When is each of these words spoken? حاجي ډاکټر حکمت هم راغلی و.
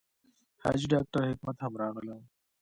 حاجي 0.63 0.87
ډاکټر 0.93 1.21
حکمت 1.31 1.57
هم 1.61 1.73
راغلی 1.81 2.11
و. 2.17 2.19